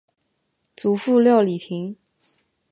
[0.75, 1.95] 祖父廖礼庭。